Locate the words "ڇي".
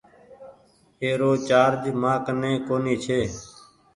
3.05-3.21